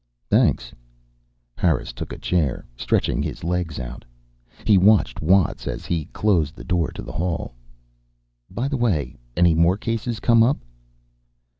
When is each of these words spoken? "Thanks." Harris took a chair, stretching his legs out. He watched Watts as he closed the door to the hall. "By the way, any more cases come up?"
"Thanks." 0.31 0.73
Harris 1.55 1.93
took 1.93 2.11
a 2.11 2.17
chair, 2.17 2.65
stretching 2.75 3.21
his 3.21 3.43
legs 3.43 3.79
out. 3.79 4.03
He 4.65 4.75
watched 4.75 5.21
Watts 5.21 5.67
as 5.67 5.85
he 5.85 6.05
closed 6.05 6.55
the 6.55 6.63
door 6.63 6.89
to 6.93 7.03
the 7.03 7.11
hall. 7.11 7.53
"By 8.49 8.67
the 8.67 8.77
way, 8.77 9.15
any 9.37 9.53
more 9.53 9.77
cases 9.77 10.19
come 10.19 10.41
up?" 10.41 10.57